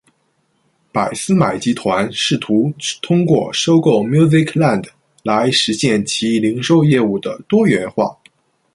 [0.91, 4.89] 百思买集团试图通过收购 Musicland
[5.21, 8.17] 来实现其零售业务的多元化。